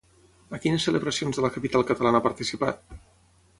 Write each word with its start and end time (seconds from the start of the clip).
A 0.57 0.59
quines 0.63 0.87
celebracions 0.89 1.39
de 1.39 1.45
la 1.47 1.53
capital 1.59 1.87
catalana 1.91 2.21
ha 2.23 2.27
participat? 2.31 2.99